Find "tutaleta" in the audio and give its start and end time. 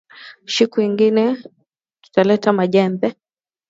2.03-2.47